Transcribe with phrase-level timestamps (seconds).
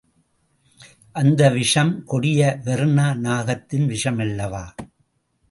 [1.15, 4.65] அந்த விஷம் கொடிய வெர்னா நாகத்தின் விஷமல்லவா!